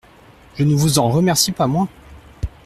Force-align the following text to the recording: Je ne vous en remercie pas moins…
Je 0.57 0.63
ne 0.63 0.73
vous 0.73 0.97
en 0.97 1.11
remercie 1.11 1.51
pas 1.51 1.67
moins… 1.67 1.87